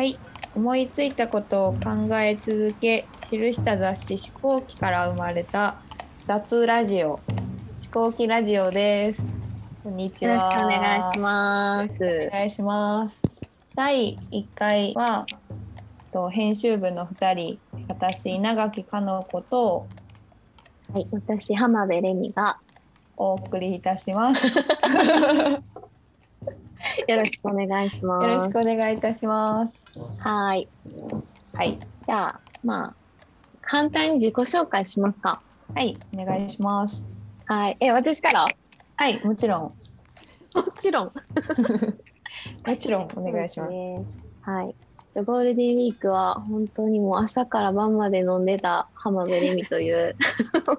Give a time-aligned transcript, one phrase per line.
[0.00, 0.18] はい
[0.54, 5.74] 思いついたことを考え続け記した雑誌「思考機」から生まれた
[6.26, 7.10] 雑ラジオ。
[7.10, 7.20] 思
[7.92, 9.22] 考機ラジオです。
[9.84, 10.36] こんにちは。
[10.36, 12.28] よろしくお願いします。
[12.28, 13.20] お願いします。
[13.74, 15.26] 第1回は
[16.14, 19.86] と編集部の2人私稲垣かの子と
[20.94, 22.58] はい私浜辺レミが
[23.18, 24.46] お送りいたします
[27.10, 28.24] よろしくお願いします。
[28.24, 29.80] よろしくお願いいたします。
[30.18, 30.68] はい。
[31.52, 31.76] はい。
[32.06, 32.94] じゃあ、まあ、
[33.62, 35.42] 簡単に自己紹介しますか。
[35.74, 37.04] はい、お願いします。
[37.46, 37.76] はい。
[37.80, 38.46] え、私から？
[38.96, 39.60] はい、もちろん。
[39.62, 39.74] も
[40.78, 41.12] ちろん。
[42.66, 43.72] もちろんお願いします。
[43.72, 44.04] ね、
[44.42, 44.74] はい。
[45.16, 50.14] ゴールデンウィークは本当にもう朝から晩まで飲んでた浜辺レミという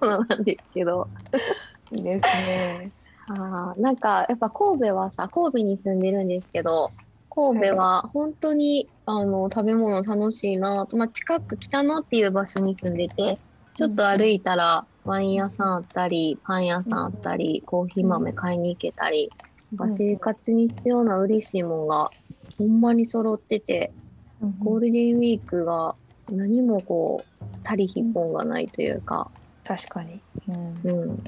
[0.01, 1.09] ものなんですけど。
[1.91, 2.91] いいですね。
[3.27, 6.91] あなんかやっぱ神戸はさ神戸に住んでるんですけど
[7.29, 13.39] 神戸は本当に、はい、あの食べ物楽しいなと、まあ、近く北野っていう場所に住んでて
[13.77, 19.31] ちょっと歩いたらワイン屋さんあったりパン屋さんあったりコーヒー豆買いに行けたり、
[19.77, 22.11] うん、生活に必要な嬉しいもんが
[22.57, 23.93] ほんまに揃ってて、
[24.41, 25.95] うん、ゴールデンウィークが
[26.29, 29.29] 何もこう足りひっぽんがないというか。
[29.63, 30.19] 確かに、
[30.49, 31.23] うん、うん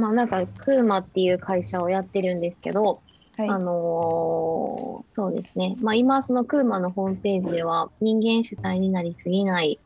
[0.00, 3.00] まあなんかクーマっていう会社をやってるんですけど、
[3.36, 9.78] はい、あのー、そうですね、まあ、今そのクーマのホームページでは人間主体になりすぎない、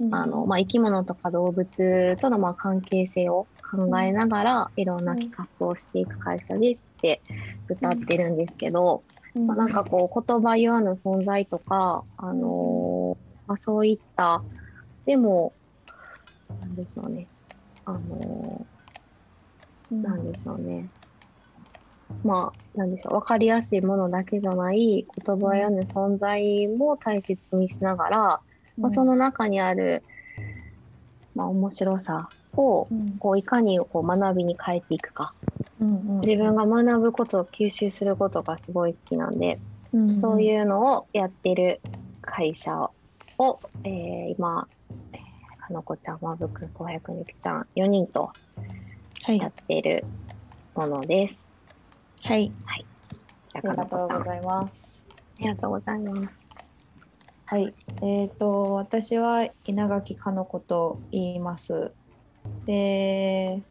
[0.00, 7.22] うん、あのまあ、生き物とか動物とのまあ関係性を考えながらいろんな企画をしていく会社ですって
[7.68, 9.02] 歌ってるんですけど、
[9.34, 14.42] うん、まあ、なんかこう言葉言わぬ存在とか、あのー、まあ、そういった
[15.06, 15.52] でも
[16.60, 17.26] なんでしょうね。
[17.84, 18.66] あの
[20.00, 20.88] なんでしょうね。
[22.24, 28.40] まあ、なんでしょう、分かりやすいものだけじゃない、言葉やの存在も大切にしながら、
[28.78, 30.02] まあ、その中にある、
[31.34, 32.88] まあ、面白さを、
[33.18, 35.34] こういかにこう学びに変えていくか、
[36.24, 39.58] 自分が学ぶことを吸収することがすごい好きなんで、
[40.20, 41.80] そういうのをやってる
[42.20, 42.90] 会社
[43.38, 44.68] を、えー、今、
[45.58, 48.32] かのこちゃん、まぶくん、こうやくみきちゃん、4人と
[49.28, 50.04] やってる
[50.74, 51.34] ものです。
[52.22, 52.50] はい。
[52.64, 52.86] はい。
[53.54, 55.04] ありがとうございます。
[55.38, 56.28] ありがとうございます。
[57.46, 57.74] はい。
[58.02, 61.92] えっ、ー、と、私は稲垣かの子と言います。
[62.66, 63.62] で、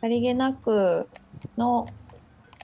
[0.00, 1.08] さりげなく
[1.56, 1.86] の、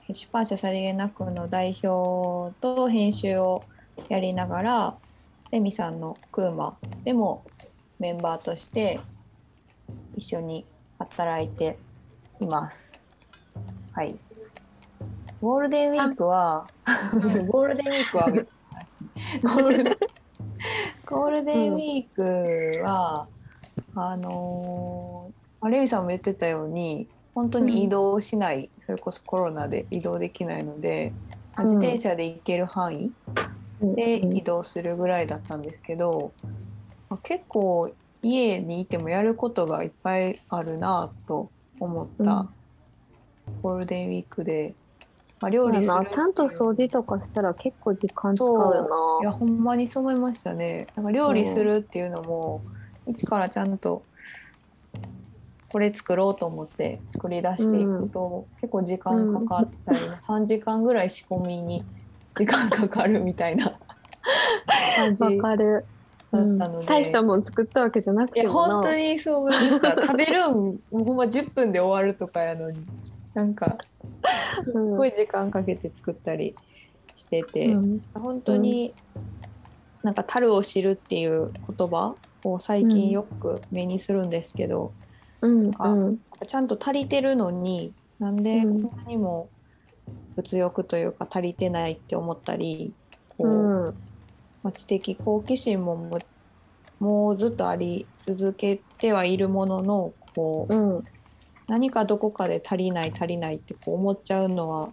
[0.09, 3.63] 出版社さりげなくの代表と編集を
[4.09, 4.97] やりながら、
[5.51, 7.43] レミさんのクーマでも
[7.99, 8.99] メンバーとして
[10.15, 10.65] 一緒に
[10.99, 11.77] 働いて
[12.39, 12.91] います。
[13.93, 14.15] はい。
[15.41, 16.67] ゴールデンウィークは、
[17.47, 18.29] ゴールデンウィークは、
[19.41, 19.97] ゴールデン
[21.05, 23.27] ゴールデンウィークは、
[23.95, 31.11] うん、あのー、レミさんも言ってたように、本当に移動しない、うん、それこそコロナで移動できないので、
[31.57, 33.11] うん、自転車で行ける範囲
[33.81, 36.31] で移動するぐらいだったんですけど、
[37.09, 37.91] まあ、結構
[38.21, 42.47] 家にいてもやることがいっぱいあるなと思った。
[43.61, 44.73] ゴールデンウィークで、
[45.41, 49.27] まあ、料理するちゃんと掃除とかしたら結構時間使うよな。
[49.29, 50.87] いやほんまにそう思いましたね。
[50.95, 52.61] なんか料理するっていうのも、
[53.05, 54.03] うん、一からちゃんと
[55.69, 61.83] これ作ろうと思って作り出していくと、うん、結構時間かかったり、うん、3時間ぐらい仕込みに
[62.37, 63.77] 時間かかるみたいな
[64.95, 65.85] 感じかる
[66.33, 72.83] だったので、大したもん作ったわけじゃなくて本当にそう思いました食べるんもうほんま10分で終わるとかやのに
[73.35, 73.77] なんか
[74.63, 76.55] すっごい時間かけて作ったり
[77.15, 78.93] してて、うん、本当に
[80.01, 84.91] なんか「樽を知る」っていう言葉を最近よく目にするんですけど、
[85.41, 89.49] うん、なんかちゃんと足りてるのになんでこんなにも
[90.35, 92.91] 物欲というか足りてないって思ったり
[93.37, 93.93] こう。
[94.63, 95.95] まあ、知的好奇心も
[97.03, 101.03] もうずっとあり続けてはいるもののこう、うん、
[101.67, 104.89] 何かどこかで足りない足りないってこう思っちゃうのは、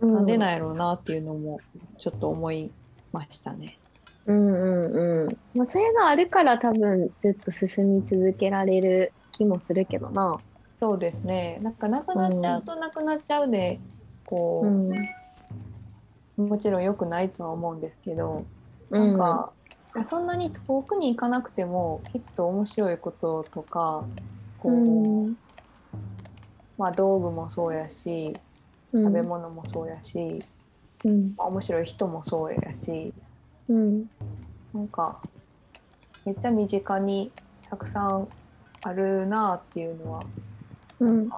[0.00, 1.60] うん、なんでなんやろうなっていうのも
[1.98, 2.72] ちょっと思い
[3.12, 3.78] ましたね。
[4.26, 5.28] うんうんうん。
[5.56, 10.40] まあ、それがあるから多分ずっと進み続けられる気もするけどな。
[10.80, 11.60] そうですね。
[11.62, 13.78] なんかなくなっちゃうとなくなっちゃうで、
[14.26, 18.44] こう、うん、もちろん良くないとは思うんですけど
[18.90, 19.63] なんか、うん、
[20.02, 24.04] そんなに遠くに行かなくてもきっと面白いこととか
[24.58, 25.36] こう、うん、
[26.76, 28.34] まあ、道具もそうやし
[28.92, 30.44] 食べ物もそうやし、
[31.04, 33.14] うん、まあ、面白い人もそうやし
[33.68, 34.06] うん。
[34.72, 35.20] なんか
[36.24, 37.30] めっちゃ身近に
[37.70, 38.28] たくさん
[38.82, 40.24] あるなっていうのは
[40.98, 41.28] うん。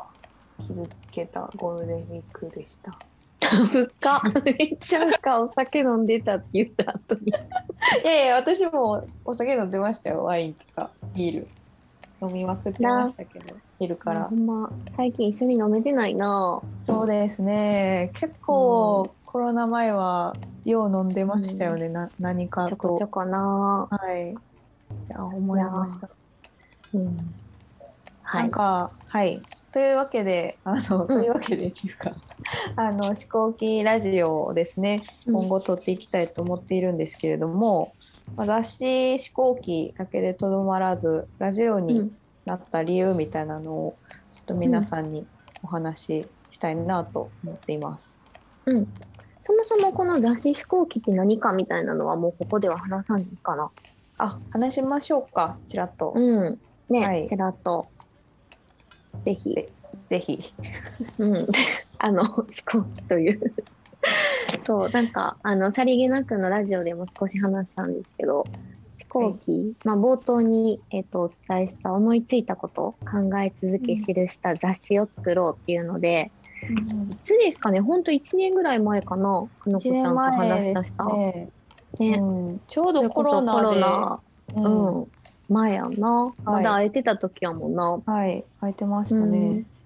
[0.58, 2.98] 気づけたゴールデンウィークでした。
[3.48, 4.20] 深っ。
[4.44, 7.32] めっちゃ深お酒飲んでたって言った後に。
[8.04, 11.48] いやいや私もお酒飲んでましたよワインとかビール
[12.22, 14.34] 飲みまくってましたけど昼からほ。
[14.36, 20.34] んま、最近一緒に飲めてないなそうですね結構、コロナ前は
[20.64, 24.34] よう飲んでましたよね、な何かちょことちょこなはい。
[25.06, 26.08] じゃあ思いました。
[26.94, 27.16] うん。
[28.22, 28.50] はなんい。
[28.50, 29.42] かはい。
[29.76, 32.12] というわけであの、というわけでっていうか
[32.76, 37.92] あの飛行機ラジオをですね今後撮っていきたいと思っているんですけれども、
[38.36, 42.16] まあ雑誌飛行機だけでとどまらずラジオにうん。
[42.46, 45.26] なった理由みたいなのをちょっと皆さんに
[45.62, 48.14] お話ししたいなと思っています。
[48.64, 48.86] うん。
[49.42, 53.70] そもそもこの雑誌飛行機って何かみたいなのはもうここでは話さんでいいかな。
[54.16, 56.58] あ話しましょうかちらっと、うん。
[56.88, 57.88] ね、はいちらっと。
[59.26, 59.54] ぜひ。
[60.08, 60.38] ぜひ。
[61.18, 61.46] うん、
[61.98, 63.52] あの飛行機という。
[64.64, 68.44] そうなんかあのさりげなくのラジオでも少し話したんですけど
[68.98, 76.30] 飛行機、まあ、冒頭に、えっとお伝えした思いついたこと考え続けうん記した雑誌を作ろうっていうので、
[77.10, 81.04] いつですかねほんと1年ぐらい前かなかのこ1年ちゃんと話し出した。
[81.04, 81.48] ね。
[81.98, 82.18] ね。
[82.20, 83.80] うん、ちょうどコロナで。
[84.56, 84.98] うん。
[84.98, 85.06] うん、
[85.48, 88.02] 前やんな、まだ会えてた時やもんな。
[88.04, 89.38] はい、書いてましたね。
[89.38, 89.76] うん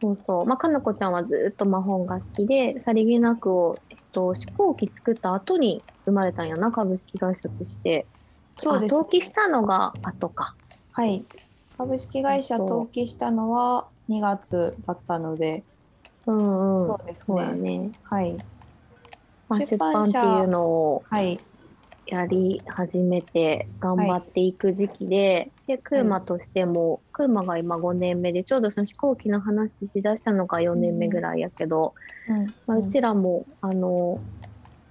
[0.00, 0.46] そうそう。
[0.46, 8.08] まあ、かなこちゃんはずっと魔本が好きで、さりげなくを、えっと、飛行機作った後に生まれたんやな、株式会社として。
[8.58, 10.56] そうです、あ登記したのが後か。
[10.92, 11.26] はい。
[11.76, 15.64] 株式会社登記したのは2月だったので、
[16.26, 16.96] うんうん。
[16.96, 17.52] そうですね。
[17.54, 17.94] ね。
[18.04, 18.42] はい。
[19.48, 21.47] まあ、出出版っていうのをはい。
[22.08, 31.94] やり始めて頑張っていく時期で、で、クーマとしても、クーマが今5年目で、ちょうどその飛行機の話しだしたのが4年目ぐらいやけど、
[32.28, 32.54] うん。
[32.66, 34.22] まあ、うちらも、あの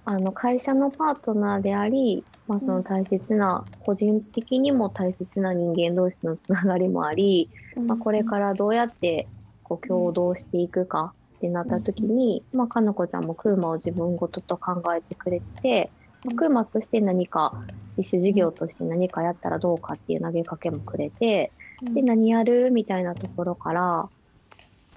[0.04, 7.50] あの会社のパートナーであり、まあ、その大切な、個人的にも大切な人間同士のつながりもあり、
[7.86, 9.28] まあ、これからどうやって
[9.62, 15.97] こう共同していくかってなった時に、まあ、かのこちゃんもクーマを自分ごとと考えてくれて、まあ
[16.36, 17.64] クーマとして何か
[17.96, 24.08] 自主事業として何かやったらどうかっていう投げかけもくれて、で何やるみたいなところから、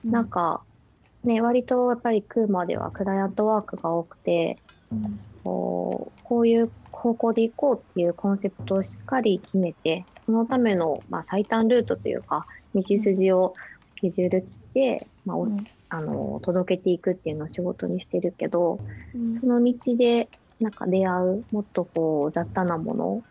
[0.04, 0.28] なん。
[0.28, 0.62] か、
[1.24, 4.58] ね、割とやっぱりクーマではクライアントワークが多くて、
[5.44, 13.54] こうこういう方向で行こうっていうコンセプトをしっかり決めて、そのための、まあ、最短ルートというか、道筋を
[13.98, 15.38] スケジュール切って、まあ
[15.94, 18.80] あの届けていくっていうのを仕事にしてるけど、
[19.42, 20.30] その道で
[20.62, 23.22] なんか出会う、もっとこう雑多なもの、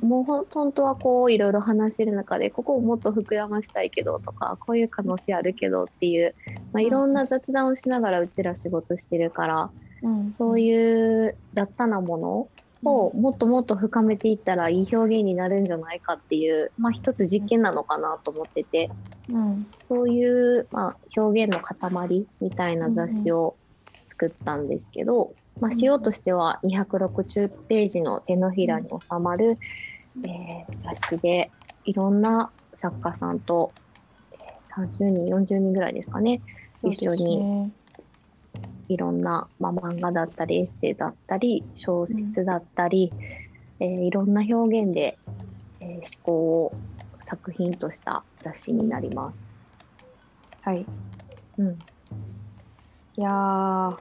[0.00, 6.34] もう本当はこういろいろ話してる中で、ここをもっと膨らましたいけどとか、こういう可能性あるけどっていう、
[6.72, 9.70] まあ、いろんな雑談をしながらうちら仕事してるから、
[10.02, 10.34] うん。
[10.38, 12.48] そういう雑多なもの
[12.84, 18.90] をもっともっと深めていったらいい表現になるんじゃないかっていう、まあ一つ実験なのかなと思ってて、
[19.28, 19.66] うん。
[19.88, 23.56] そういう、まあ、表現の塊みたいな雑誌を
[24.08, 29.58] 作ったんですけど、まあ、仕様としては260ページの手のひらに収まる、
[30.24, 31.50] えー雑誌で
[31.84, 33.72] いろんな作家さんと、
[34.32, 34.38] えー
[34.74, 36.42] 30人40人ぐらいですかね。
[36.82, 37.70] 一緒に
[38.88, 43.12] いろんな、まあ、漫画だったりエッセイだったり小説だったり、
[43.80, 45.18] えーいろんな表現で、
[45.80, 46.74] えー思考を
[47.28, 49.38] 作品とした雑誌になります。
[50.62, 50.86] はい。
[51.58, 51.72] うん、
[53.16, 53.98] いや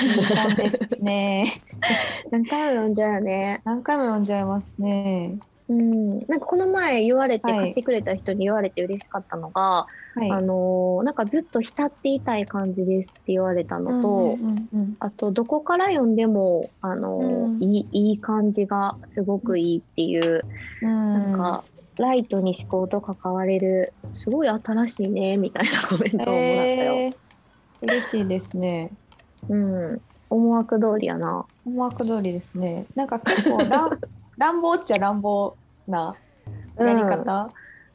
[0.00, 1.62] ー、いい本ですね。
[2.30, 3.60] 何回も読んじゃうよね。
[3.64, 5.38] 何回も読んじゃいますね。
[5.68, 10.30] うん、なんかこの前言われて、はい買ってくれた人に言われて嬉しかったのが、はい。
[10.30, 20.44] あのーなんかずっと浸っていたい感じですって言われたのと、うんうんうんあとどこから読んでも、あのーうんいいいい感じがすごくいいっていう、
[20.82, 21.64] うん、なんか
[21.98, 26.94] ライトに思考と関われるすごい新しいねみたいなコメントをもらったよ。
[26.94, 27.14] えー、
[27.82, 28.92] 嬉しいですね。
[29.48, 31.46] うん、思惑通りやな。
[31.64, 32.86] 思惑通りですね。
[32.94, 33.98] なんか結構乱
[34.38, 36.14] 乱暴っちゃ乱暴な
[36.78, 37.50] やり方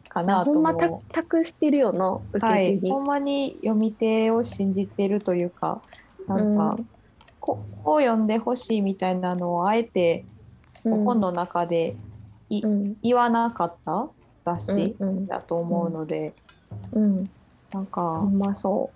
[0.10, 0.74] かなとほんま
[1.12, 2.20] 託してるよな。
[2.40, 2.92] はい、け手に。
[2.92, 5.82] ほんまに読み手を信じてるというか、
[6.28, 6.90] なんか、うん。
[7.40, 10.26] ここう読んでほしいみたいなのをあえて
[10.84, 11.04] うん。
[11.06, 11.96] 本の中で
[12.50, 12.96] いうん。
[13.02, 14.10] 言わなかった
[14.42, 15.28] 雑誌うんうん。
[15.28, 16.34] だと思うので、
[16.92, 17.30] うん、
[17.74, 18.92] なんかほんまそ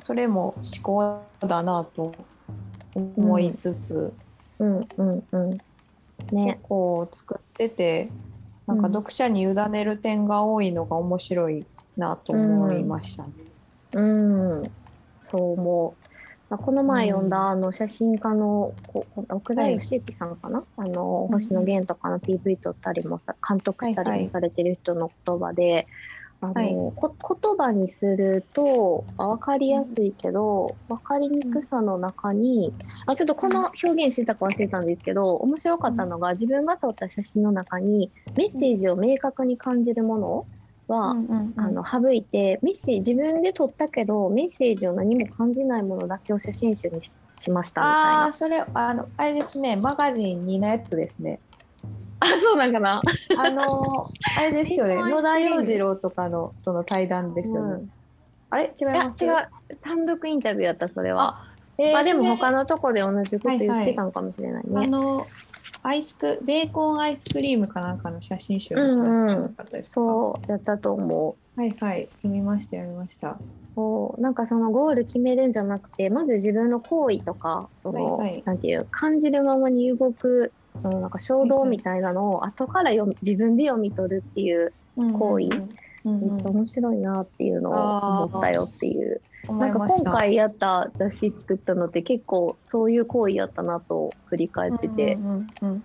[0.00, 2.14] それも思考だなと
[2.94, 4.12] 思いつつ、
[4.58, 5.50] うんうんうん
[6.32, 6.54] ね。
[6.54, 8.08] 結構作ってて
[8.66, 13.30] なんか読者に委ねる点が多いのが面白いなと思いましたね。
[13.94, 14.62] うん、
[15.22, 16.08] そう思う。
[16.50, 25.86] まあこの前読んだ、あの写真家のこ奥田義行さんかな、あの星野源とかの PV 撮ったりもさ監督したりもされてる人の言葉で、
[26.40, 26.92] あの、はい。
[26.94, 32.72] こ言葉にするとあ分かりやすいけど分かりにくさの中に、
[33.06, 40.46] あちょっとこの表現してたか忘れたんですけど面白かったのが自分が撮った写真の中にメッセージを明確に感じるもの
[40.86, 48.24] は、うんうんうんあの省いてメッセージ自分で撮ったけどメッセージを何も感じないものだけを写真集にししましたみたいな。
[48.24, 51.40] ああ、それ、あの、あれですね、マガジン2のやつですね。
[52.36, 53.00] あそうなんかな。
[53.38, 57.74] あの、あれですよね、野田洋次郎とかのとの対談ですよね。
[57.74, 57.90] うん。
[58.50, 58.72] あれ？
[58.80, 59.24] 違います？
[59.24, 59.34] 違う。
[59.82, 61.44] 単独インタビューやったそれは。
[61.78, 65.28] えーまあでも他のとこで同じこと言ってたんかもしれないね、あの、
[65.84, 69.62] アイスク、ベーコンアイスクリームかなんかの写真集の話じゃなか？
[69.62, 71.60] ったですか、そうやったと思う。
[71.60, 73.36] はいはい、読みました、読みました。
[73.76, 74.20] そう。
[74.20, 78.42] なんかそのゴール決めるんじゃなくてまず自分の行為とかその、はいはい。
[78.44, 85.68] なんていう感じるままに動くそのなんか衝動みたいなのを後から読み自分で読み取るっていう行為うんうん
[86.04, 86.20] うん。
[86.20, 95.84] めっちゃ面白いなっていうのを思ったよっていう、思ないんか今回やった雑誌作ったのって結構そういう行為やったなと振り返ってて、うんうんうん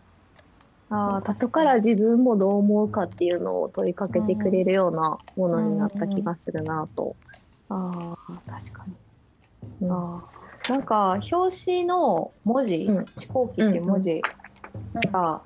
[0.89, 7.15] ああ、後から自分もどう思うかっていうのを問いかけてくれるようなものになった気がするなと。
[7.69, 8.93] ああ、確かに。
[9.81, 9.89] うん。
[10.69, 13.05] なんか表紙の文字、うん。
[13.17, 13.85] 飛行機っていう
[14.93, 15.41] 文字が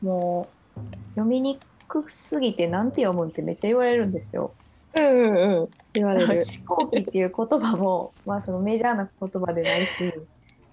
[0.00, 0.80] もう
[1.10, 4.54] 読みにくすぎてなんて読むんってめっちゃ言われるんですよ。
[4.94, 6.44] うんうんうん言われる。
[6.44, 9.98] 飛行機っていう言葉もまあそのメジャーな言葉でないし、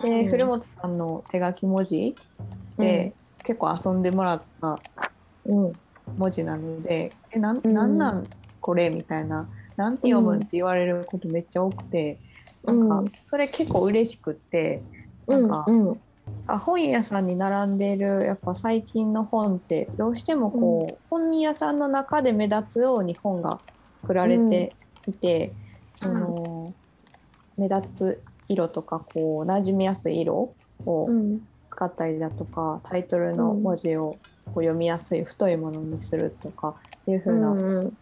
[0.02, 2.16] で、うん古本さんの手書き文字
[2.78, 4.80] で、結構遊んでもらった
[5.46, 5.74] うん
[6.18, 8.28] 文字なので、えなんうんなんなん
[8.62, 9.50] これみたいな。
[9.76, 12.20] なんて読むんって言われることめっちゃ多くて、
[12.64, 14.84] うんなんかそれ結構嬉しくって、
[15.28, 16.02] うんなんかうん
[16.48, 23.60] あ本屋さんに並んでいるやっぱ最近の本ってどうしてもこう、本屋さんの中で目立つように本が
[23.98, 24.74] 作られて
[25.08, 25.54] いて、
[26.02, 26.10] うん。
[26.10, 26.74] あの
[27.58, 30.56] 目立つ色とかこう馴染みやすい色
[30.86, 31.42] をうん。
[31.72, 36.76] 使ったりだとかタイトルの文字をこう読みやすい太いものにするとか
[37.08, 37.98] いう風な、うん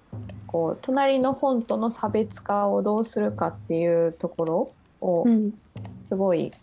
[0.48, 5.54] こう隣の本との差別化をどうするかっていうところをうん。
[6.06, 6.54] すごい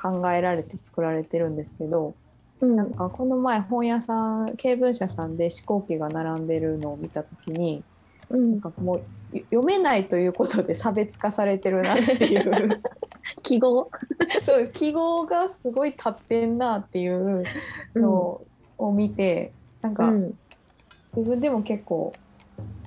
[0.00, 2.14] 考えられて作られてるんですけど、
[2.60, 2.76] うん。
[2.76, 7.84] なんかこの前本屋さん経文社さんで飛行機が並んでるのを見た時に
[8.30, 8.52] うん。
[8.52, 8.98] なんかもう
[9.36, 12.82] よ読めないということで差別化されてるなっていう。
[13.42, 13.90] 記号。
[14.44, 17.44] そう記号がすごい立ってんなっていう
[17.94, 18.40] の
[18.78, 19.52] を見て、
[19.82, 20.32] なんかうん。
[21.14, 22.16] 自分でも結構、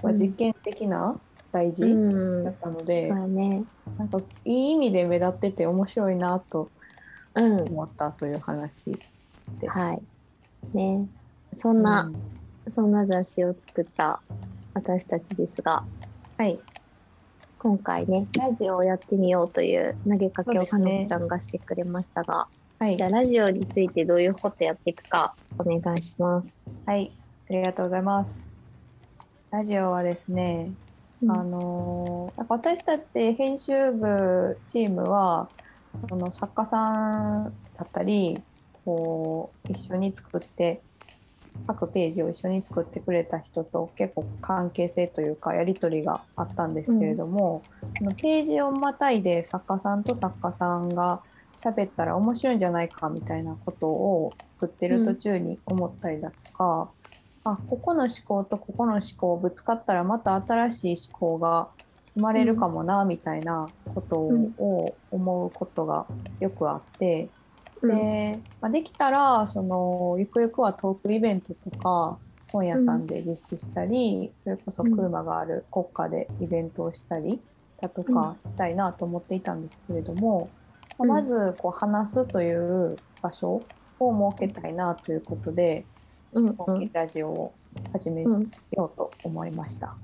[0.02, 0.20] まあ、うん。
[0.20, 1.20] 実験的な
[1.52, 2.44] 大う事ん。
[2.44, 3.66] だったので、そうだね。
[3.98, 6.81] なんかいい意味で目立ってて面白いなとうん
[7.36, 9.00] 思ったという話で
[9.62, 9.68] す。
[9.68, 10.02] はい。
[10.78, 11.08] ね。
[11.62, 12.74] そんな、うん。
[12.74, 14.22] そんな雑誌を作った
[14.74, 15.84] 私たちですが
[16.38, 16.60] はい。
[17.60, 22.48] 今回ねラジオをやってみようという投げかけをかのちゃんがしてくれましたが、
[22.80, 22.98] はい。
[22.98, 26.48] じゃあラジオについてどういうことやっていくかお願いします。
[26.86, 27.12] はい、
[27.50, 28.48] ありがとうございます。
[29.52, 30.72] ラジオはですね、
[31.22, 31.32] うん。
[31.32, 35.48] あのーやっぱ私たち編集部チームは
[36.10, 38.42] その作家さんだったり
[38.86, 40.82] こう一緒に作って
[41.68, 47.62] 各ページを一緒に作ってくれた人と結構関係性というかやり取りがあったんですけれども、
[47.98, 51.22] そのページをまたいで作家さんと作家さんが
[51.62, 56.90] 喋ったら面白いんじゃないかみたいなことを作ってる途中に思ったりだとか、
[57.44, 61.68] あここの思考とここの思考ぶつかったらまた新しい思考が
[62.16, 66.06] 生まれるかもなみたいなことを思うことが
[66.40, 67.30] よくあって、
[67.82, 72.18] で、まあ、できたらそのゆくゆくはトークイベントとか
[72.52, 77.40] 本屋さんで実施したり、それこそクーマがある国家でイベントをしたり
[77.82, 80.50] だとかしたいなと思っていたんですけれども、
[81.00, 81.08] うん。
[81.08, 83.64] まあまずこう話すという場所
[84.00, 85.86] を設けたいなということで、
[86.34, 87.54] うんラジオを
[87.92, 89.96] 始めようんうと思いました。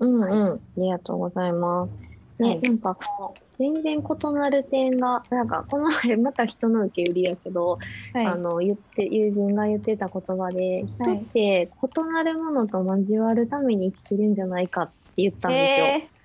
[0.00, 2.10] うんうん、ありがとうございます。
[2.42, 7.78] ね、はいなんかこう全然異なる点がなんかこの前また人の受け売りやけど、
[8.14, 15.86] はい、あの言って友人が言ってた言葉で、人って異なるものと交わるために生きてるんじゃないかって言ったんですよ。
[15.86, 16.20] え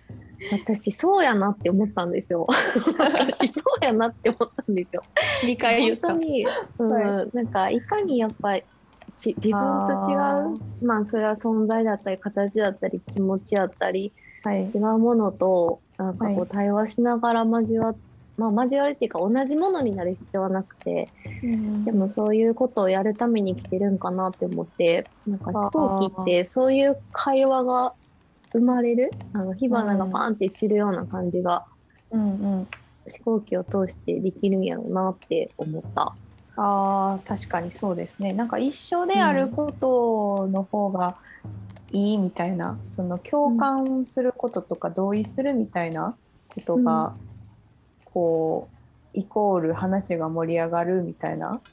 [0.52, 2.46] 私そうやなって思ったんですよ。
[2.48, 5.02] 私そうやなって思ったんですよ。
[5.44, 6.46] 2回言った本当に、
[6.80, 8.64] うん、はなんかいかにやっぱり
[9.18, 10.16] ち自分と違
[10.84, 14.62] うまあそれは存在だったり形だったり気持ちだったりはい。
[14.74, 17.98] 違うものとなんかこはう対話しながら交わっ
[18.38, 21.10] まあ交わるっていうか同じものになる必要はなくて
[21.86, 27.94] でもそういうことをやるために来てるんかなって思ってなんか飛行機ってそういう会話が
[28.54, 31.66] 生まれるあの火花がパーンって散るような感じが
[32.12, 32.68] うんうん。
[33.12, 36.16] 飛行機を通してできるんやろうなって思った。
[36.58, 38.34] あー確かにそうですね。
[38.34, 41.20] なんか一緒であることの方が
[41.90, 47.18] いいみたいな、その共感することとか同意するみたいなことが、
[48.06, 48.74] こ
[49.16, 51.64] うイコール話が盛り上がるみたいな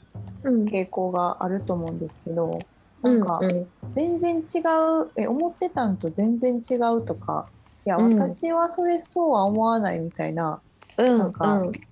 [0.42, 0.72] うん。
[0.72, 2.68] 傾向があると思うんですけど
[3.02, 4.60] うんなんかうん全然違
[5.06, 7.52] うえ思ってたんと全然違うとか
[7.86, 8.38] いやうん。
[8.38, 10.62] 私はそれそうは思わないみたいな
[10.96, 11.82] うんなんかうん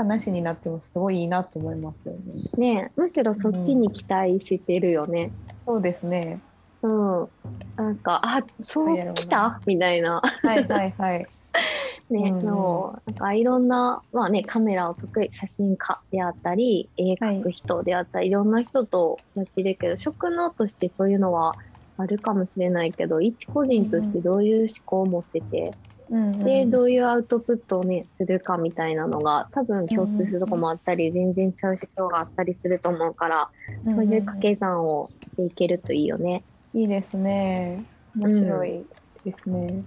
[0.00, 2.20] 話になってもすごいいいなと思いますよね。
[2.56, 5.30] ねえむしろそっちに期待してるよね。
[5.66, 6.40] そうですね。
[6.82, 7.28] うん、
[7.76, 9.60] なんかあそう来た？
[9.66, 11.26] みたいなはいはいはい。
[12.10, 21.54] ね、うんうんのなんかいろんなまあねカメラを得意写真家であったり絵描く人であったり、い、ろんな人とやってるけど職能としてそういうのは
[21.98, 25.72] あるかもしれないけど一個人としてどういう思考を持ってて、
[26.10, 33.50] うんうんでどういうアウトプットをねするかみたいなのが多分共通するとこもあったり、全然違う思想があったりすると思うから、
[33.92, 36.42] そういう掛け算をしていけるといいよね。
[36.74, 37.84] いいですね。
[38.16, 38.84] 面白い
[39.24, 39.82] ですね。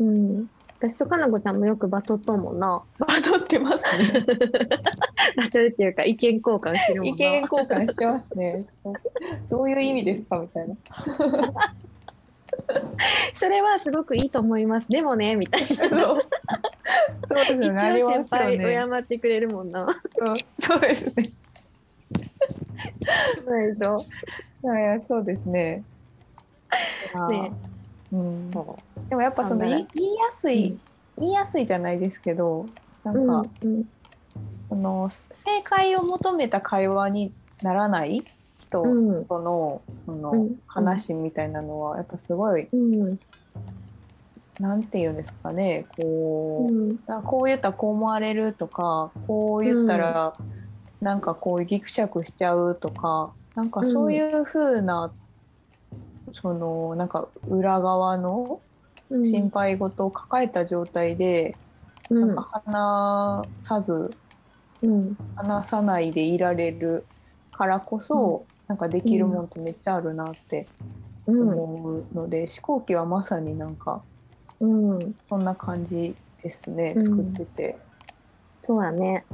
[0.00, 0.50] うん
[0.82, 2.82] 私とかなこちゃんもよくバトっとんもんな。
[2.98, 4.24] バトってますね。
[5.36, 7.14] バトるっていうか意見交換してるもんな。
[7.14, 8.64] 意見交換してますね。
[9.50, 10.38] どういう意味ですか？
[10.38, 10.74] みたいな。
[13.38, 14.88] それはすごくいいと思います。
[14.88, 15.66] でもね、みたいな。
[15.68, 15.88] そう。
[17.28, 17.80] そうです一応よね。
[17.80, 18.58] あります先輩。
[18.58, 19.86] 敬ってくれるもんな。
[20.18, 21.32] そうそうですね。
[23.44, 24.04] そうでしょ？
[24.68, 25.82] はいそうですね。
[27.30, 27.52] ね
[28.12, 28.50] うん。
[28.52, 28.76] そ
[29.08, 30.80] でもやっぱその言い言いやすい、うん
[31.18, 32.64] 言いやすいじゃないですけど、
[33.04, 33.84] なうんか、うん
[34.70, 38.24] その正解を求めた会話にならない
[38.70, 39.26] 人うん。
[39.28, 41.06] との,、そのうん。
[41.06, 43.20] 話みたいなのはやっぱすごい、うん。
[44.58, 46.98] なんて言うんですかねこう、うん。
[47.24, 50.38] こう言ったらこう思われるとかこう言ったら
[51.00, 55.16] なんかこうギクシャクしちゃうとかなんかそういう風な、
[56.32, 58.62] そのなんか裏側の
[59.08, 59.22] うん。
[59.22, 61.60] 心配事を抱えた状態で、
[62.10, 62.20] うん。
[62.20, 64.20] なんか話さず
[64.82, 65.16] うん。
[65.34, 67.10] 話さないでいられる
[67.50, 70.68] からこそ、なんかできるもんってめっちゃあるなって
[71.26, 74.00] うん思うので、飛行機はまさになんか
[74.60, 77.76] うんそんな感じですね、うん作ってて。
[78.64, 79.24] そうやね。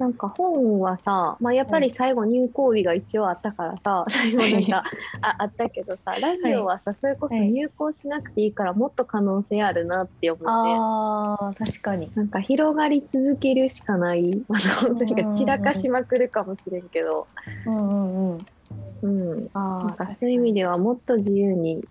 [0.00, 4.84] なんか本はさ、まあ、やっぱり最後入校日が一応あったからさ、 最後なんか
[5.22, 10.46] ああったけどさラジオはさ、それこそ入校しなくていいからもっと可能性あるなって思って。
[10.46, 12.10] あー確かに。
[12.16, 17.28] なんか広がり続けるしかない、まあ、本当に散らかしまくるかもしれんけど、
[17.66, 18.38] うんうんうん。
[19.02, 21.84] うん、あなんかそういう意味ではもっと自由に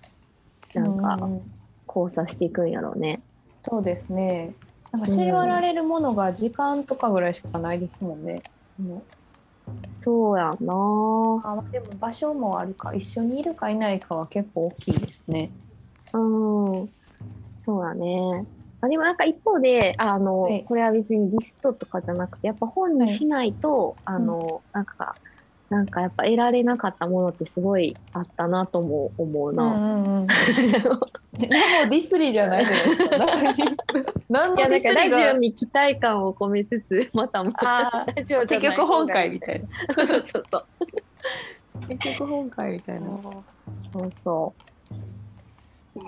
[0.74, 1.46] なんうかん
[1.88, 3.24] 交差していくんやろうね。
[3.64, 4.56] そうですね。
[4.92, 8.44] なんか知られるものが時間とかぐらいしかないですもんね。
[8.78, 9.06] も
[10.02, 10.74] そうやな
[11.44, 15.52] うあまあでも場所もあるか一緒にいるかいないかは結構大きいですね。
[16.14, 16.94] うん、
[17.66, 18.48] そうやね。
[18.82, 25.20] あでもなんか一方であの、はいこれは別にリストとかじゃなくてやっぱ本にしないと、あの、なんか
[25.70, 29.64] なんかやっぱ得られなかったものってすごいあったなとも思ううんな。
[29.64, 30.28] うんうん。
[30.28, 33.78] 何もディスリじゃないじゃないですか。
[34.30, 39.68] なんかラジオに期待感を込めつつまたも あラジオー結局本会みたいな。
[39.94, 40.66] そうそうそう。
[41.88, 43.08] 結局本会みたいな。
[43.08, 43.44] そ
[44.06, 44.56] うそ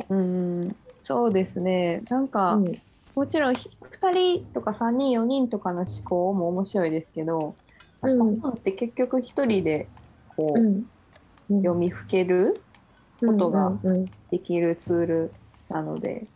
[0.10, 2.04] うん、そうですね。
[2.10, 2.28] なんう。
[2.30, 2.82] か、うん
[3.14, 3.70] もちろんひ
[4.02, 7.58] 2人とか3人4人とかの思考も面白いですけど、
[8.02, 9.94] 本って結局1人で
[10.28, 10.86] こう、うん
[11.50, 12.66] 読みふける
[13.20, 13.78] ことが
[14.32, 15.38] できるツール
[15.70, 16.30] なので、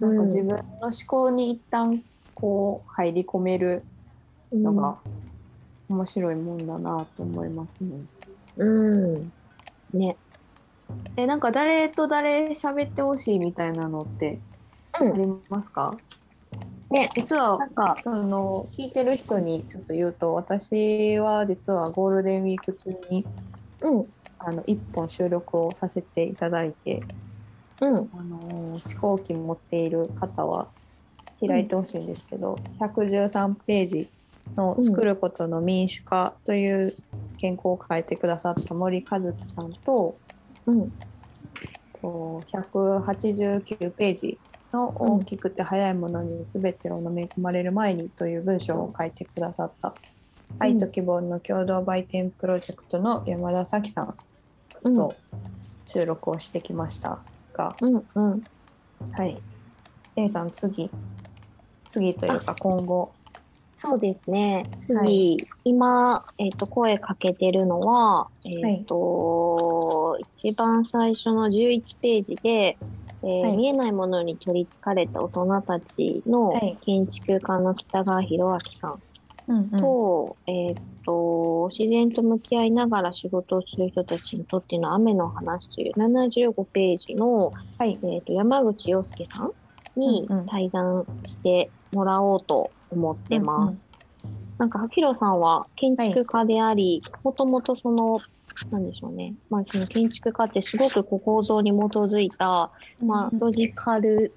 [0.00, 0.48] うんなんか自分
[0.80, 2.02] の思考に一旦
[2.34, 3.88] こう入り込める
[4.50, 5.04] うんのが
[5.88, 8.06] 面白いもんだなと思いますね。
[8.56, 9.32] うん。
[9.92, 10.18] ね。
[11.16, 14.44] えなんか誰と誰喋ってほしいみたいなのって
[14.92, 15.14] あうん。
[15.14, 16.02] りますか、
[16.90, 17.10] ね。
[17.14, 23.24] 実はなんか、その聞いてる人にちょっと言うと私は実はゴールデンウィーク中に
[23.80, 24.06] うん。
[24.38, 27.00] あの1本収録をさせていただいて、
[27.80, 27.96] うん。
[27.96, 30.68] あのー飛行機持っている方は
[31.40, 34.08] 開いてほしいんですけど、うん、113ページ
[34.54, 36.94] の「作ることの民主化」という
[37.40, 40.16] 原稿を書いてくださった森和樹さんと、
[40.66, 40.92] うん、
[42.02, 44.38] 189ページ
[44.76, 49.94] の「大きくて速いものに全てを飲み込まれる前に」という文章を書いてくださった
[50.60, 54.14] 「愛と希望の共同売店プロジェクト」の山田咲さん
[54.82, 55.14] と
[55.86, 57.18] 収録をしてきました
[57.54, 58.44] が、うんうん、
[59.12, 59.40] はい。
[60.16, 60.90] エミさん次。
[61.88, 63.10] 次というか今後。
[63.78, 64.64] そうですね。
[64.86, 72.78] 次、はい、今、えっ、ー、と、声かけてるのは、えっ、ー、と、はい、一番最初の11ページで、
[73.22, 76.52] えーはい、見えないものに取りつかれた大人たちの
[76.84, 79.00] 建築家の北川博明さん
[79.70, 89.52] と、うんうん、えっ、と、自然と向き合いながら仕事をする人たちにとっての雨の話という75ページの、えっ、と、山口洋介さん
[90.00, 93.60] に対談してもらおうと思ってます。
[93.62, 93.80] うんうん、
[94.58, 98.20] なんか、ヒロさんは建築家であり、もともとその、
[98.70, 99.34] なんでしょうね。
[99.50, 102.70] まあ、その建築家ってすごく構造に基づいた、
[103.04, 104.32] まあ、ロジカル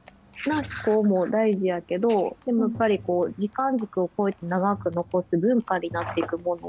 [0.47, 6.67] な思考も大事やけどでもやっぱりこう時間軸を超えて長く残す文化になっていくもの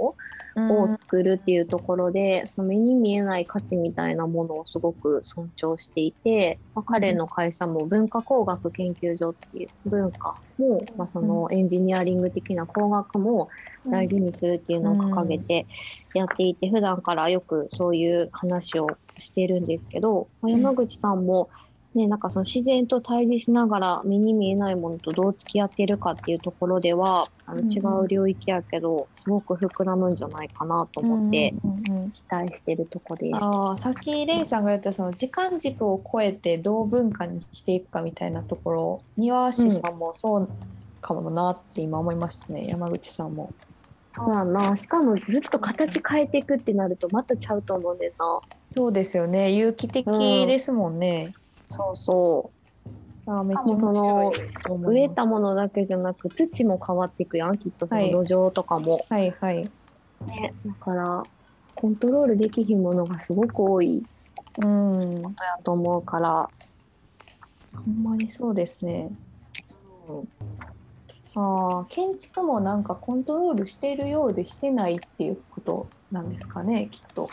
[0.57, 13.49] を作るっていうところで、うん、その目に見えない価値みたいなものをすごく尊重していて、まあ、彼の会社も文化工学研究所っていう文化も、まあ、そのエンジニアリング的な工学も
[13.87, 15.67] 大事にするっていうのを掲げて
[16.15, 31.53] やっていて普段からよくそういう話をしてるんですけど、まあ、山口さんも、うんね、なんかその自然と対峙しながら目に見えないものとどう付き合っているかっていうところではあの違う領域やけど、すごく膨らむんじゃないかなと思って
[32.15, 33.39] 期待してるとこです。
[33.41, 40.49] あさっきレイさんが言ったその時間軸を超えてどう文化にしていくかみたいなところ庭師さんもそう
[41.01, 43.53] かもなって今思いましたね、うん、山口さんも。
[44.13, 48.41] そうやなしかもずっと形変えていくってなるとまたちゃうと思うんでな。
[48.73, 50.07] そうですよね有機的
[50.47, 51.33] ですもんね。
[51.35, 51.40] うん
[51.71, 52.51] そうそ
[53.27, 53.31] う。
[53.31, 54.33] あめっちゃその
[54.89, 59.07] 植えたものだけじゃなく土も変わっていくやんきっとその土壌とかも。
[59.09, 59.57] はいはい、
[60.27, 61.23] ね、だから
[61.77, 64.03] コントロールできひんものがすごく多い
[64.59, 66.49] うんことやと思うから。
[67.73, 69.11] ほんまにそうですね。
[70.09, 70.29] うん、
[71.41, 77.31] あ建築もなんかコントロールしているようでしてないっていうことなんですかねきっと。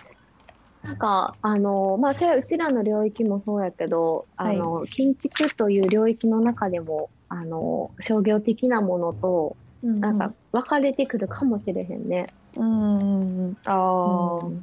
[0.84, 12.28] なんかあのまあそれはうちらの領域もそうやけど、あの、はい、建築という領域の中でもあの商業的なものと、うんうん、なんか分かれてくるかもしれへんね。
[12.56, 14.62] うん、ああ、うん、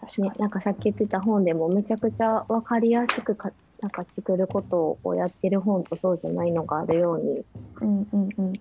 [0.00, 3.50] 確かになんかさっき言ってた本でもめちゃくちゃ分かりやすくか
[3.80, 7.42] なんか作ることをやってる本とそうじゃないのがあるように。
[7.80, 8.46] うんうんうん。
[8.46, 8.58] うん、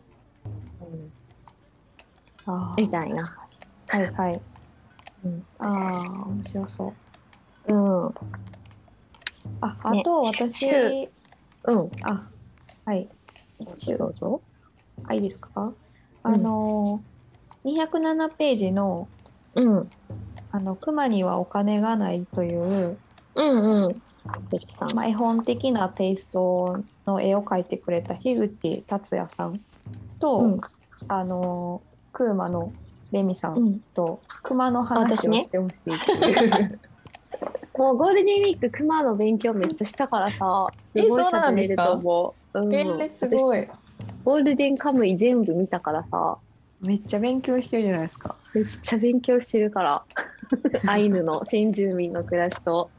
[2.46, 3.38] あみたいな。
[3.88, 4.42] はいはい。
[5.24, 6.94] うん、ああ面白そ
[7.68, 7.74] う。
[7.74, 8.06] うん。
[9.62, 11.10] ああと私、ね、
[11.66, 12.30] うんあ
[12.86, 13.10] はい
[13.98, 14.42] どうぞ。
[15.06, 15.74] あいいですか？
[16.24, 17.02] あの、
[17.64, 19.08] うん、207ページの、
[19.56, 19.90] うん、
[20.52, 22.98] あの熊にはお金がないという、
[23.36, 24.02] うんうん、
[24.94, 29.62] まあ、絵本的なテイストの絵を描いてくれた樋口達也さん
[30.20, 30.62] と、うん、
[31.08, 32.74] あのクーマの
[33.12, 36.80] レミさんと熊の話をしてほしいっていう、ね、
[37.78, 42.60] もうゴールデンウィーク熊の勉強めっちゃしたからさすごい喋れると思う。
[42.60, 43.68] うん、えー、すごい。
[44.24, 46.38] ゴールデンカムイ全部見たからさ
[46.82, 48.36] めっちゃ勉強してるじゃないですか。
[48.54, 50.04] めっちゃ勉強してるから
[50.88, 52.90] アイヌの先住民の暮らしと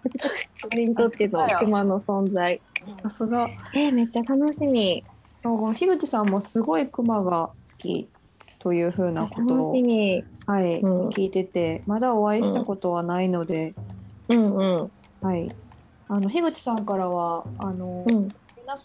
[0.60, 2.60] それにとっての熊の存在。
[3.02, 3.48] さすが。
[3.74, 5.04] えー、めっちゃ楽しみ。
[5.42, 8.08] 樋口さんもすごい熊が好き
[8.68, 13.72] というふうなことを、はい、うん、聞いててまだお会いしたことはないので、
[14.28, 14.90] うんうん。
[15.22, 15.50] はい、
[16.06, 18.28] あの樋口さんからはあの、うん、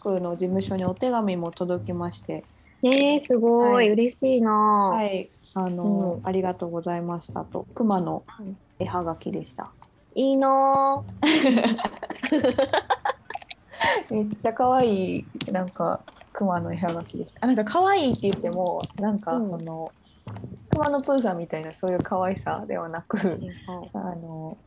[0.02, 2.46] 区の事務所にお手紙も届きまして。
[2.82, 4.52] えー、すごい、はい、嬉しいな。
[4.52, 7.67] はい、あの、うん、ありがとうございましたと。
[7.76, 8.24] 熊の
[8.80, 9.69] 絵はがきでした。
[10.15, 11.04] いいな。
[14.10, 16.00] めっちゃ可愛いなんか
[16.34, 17.39] 熊の絵はがきでした。
[17.43, 19.91] あなんか可愛いって言ってもなんかその、
[20.28, 23.39] うん、熊のプーさんみたいなそういう可愛さではなく、はい、
[23.93, 24.58] あの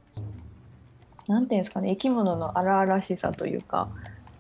[1.27, 3.89] なんていうんですかね生き物の荒々しさというか、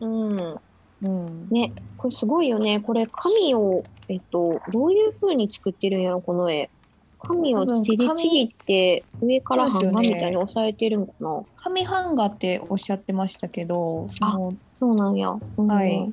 [0.00, 0.56] うん。
[1.02, 2.80] うん、ねこれすごいよね。
[2.80, 6.70] これ紙をえっとどういう風に作ってるんやろこの絵。
[7.18, 14.32] 紙を手でちぎって上からハンガーみたいに押さえてるのかな、紙ハンガーっておっしゃってましたけどあ
[14.78, 16.12] そうなんや、うん、はい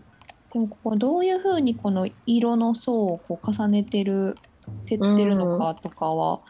[0.54, 4.38] でもここどういうふうにこの色の層をこう重ねてる
[4.86, 6.42] てってるのかとかは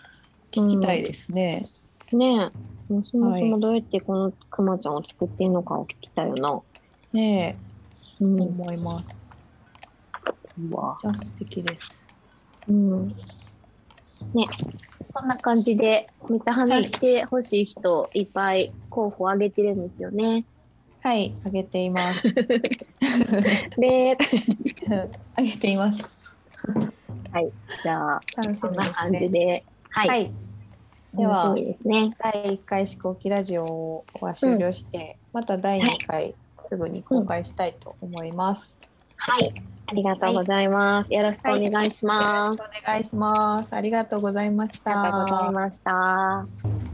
[0.52, 1.70] 聞きたいですね。
[2.12, 2.74] うん、ねえ。
[2.88, 6.62] そもそもどうやってこのくまちゃんを作ってるのかを聞きたいよな。
[7.14, 7.58] ね
[8.20, 9.20] え、うん、思います。
[10.60, 10.98] うわ。
[11.02, 12.04] じゃ素敵です。
[12.68, 13.08] うん。
[13.08, 13.16] ね、
[15.16, 20.46] そんな感じで、めっちゃ話してほしい人、いっぱい候補あげてるんですよね。
[21.02, 22.28] はい、あげています。
[23.78, 24.18] で、
[25.36, 26.04] あげています。
[27.32, 30.08] はい、じゃあ、楽しみ、ね、な感じで、はい。
[30.08, 30.32] はい、
[31.14, 36.36] では、ね、第1回飛行機ラジオは終了して、うん、また第2回
[36.70, 38.76] すぐに公開したいと思います。
[39.16, 39.54] はい、
[39.88, 41.08] ありがとうございます。
[41.08, 43.74] はい、よろしくお願いします、お願いします。
[43.74, 45.02] ありがとうございました。
[45.02, 46.93] ありがとうございました。